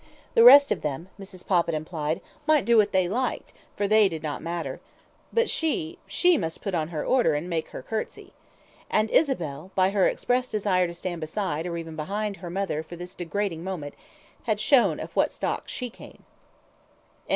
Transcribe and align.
The 0.33 0.43
rest 0.43 0.71
of 0.71 0.81
them, 0.81 1.09
Mrs. 1.19 1.45
Poppit 1.45 1.75
implied, 1.75 2.21
might 2.47 2.65
do 2.65 2.75
what 2.75 2.91
they 2.91 3.07
liked, 3.07 3.53
for 3.77 3.87
they 3.87 4.09
did 4.09 4.23
not 4.23 4.41
matter; 4.41 4.79
but 5.31 5.47
she 5.47 5.99
she 6.07 6.39
must 6.39 6.63
put 6.63 6.73
on 6.73 6.87
her 6.87 7.05
Order 7.05 7.35
and 7.35 7.47
make 7.47 7.67
her 7.67 7.83
curtsy. 7.83 8.33
And 8.89 9.11
Isabel, 9.11 9.69
by 9.75 9.91
her 9.91 10.07
expressed 10.07 10.51
desire 10.51 10.87
to 10.87 10.95
stand 10.95 11.21
beside, 11.21 11.67
or 11.67 11.77
even 11.77 11.95
behind, 11.95 12.37
her 12.37 12.49
mother 12.49 12.81
for 12.81 12.95
this 12.95 13.13
degrading 13.13 13.63
moment 13.63 13.93
had 14.45 14.59
showed 14.59 14.99
of 14.99 15.15
what 15.15 15.31
stock 15.31 15.65
she 15.69 15.91
came. 15.91 16.23
Mrs. 17.27 17.29